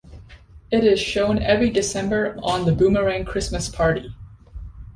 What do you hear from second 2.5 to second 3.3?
the Boomerang